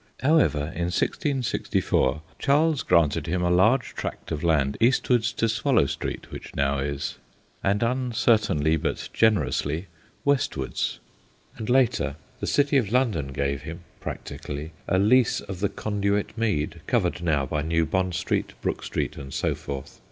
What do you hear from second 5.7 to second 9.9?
Street, which now is, and uncertainly but generously,